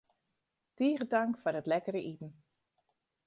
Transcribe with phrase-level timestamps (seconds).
[0.77, 2.31] Tige tank foar it lekkere iten.